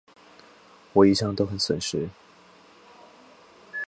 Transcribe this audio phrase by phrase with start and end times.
[0.93, 2.09] 我一向都很準时